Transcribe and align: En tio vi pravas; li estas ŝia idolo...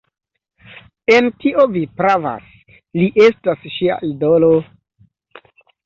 En 1.15 1.27
tio 1.43 1.65
vi 1.77 1.85
pravas; 2.01 2.49
li 3.01 3.13
estas 3.29 3.71
ŝia 3.79 4.03
idolo... 4.13 4.55